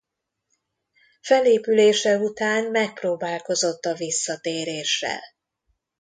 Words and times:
Felépülése 1.21 2.17
után 2.17 2.71
megpróbálkozott 2.71 3.85
a 3.85 3.93
visszatéréssel. 3.95 5.19